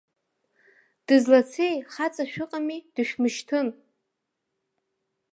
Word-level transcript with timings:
Дызлацеи, 1.05 1.75
хаҵа 1.93 2.23
шәыҟами, 2.31 2.77
дышәмышьҭын! 2.93 3.67